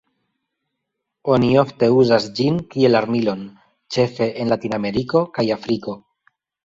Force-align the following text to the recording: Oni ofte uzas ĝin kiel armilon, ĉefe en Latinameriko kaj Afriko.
Oni 1.33 1.49
ofte 1.63 1.89
uzas 1.97 2.25
ĝin 2.39 2.57
kiel 2.71 3.01
armilon, 3.01 3.43
ĉefe 3.97 4.29
en 4.45 4.51
Latinameriko 4.55 5.23
kaj 5.37 5.47
Afriko. 5.59 5.97